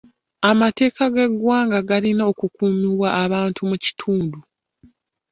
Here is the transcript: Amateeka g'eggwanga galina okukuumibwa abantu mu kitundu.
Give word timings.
Amateeka 0.49 1.03
g'eggwanga 1.13 1.77
galina 1.89 2.23
okukuumibwa 2.31 3.07
abantu 3.23 3.59
mu 3.69 3.75
kitundu. 3.83 4.37